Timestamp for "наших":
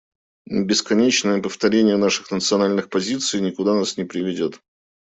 1.95-2.31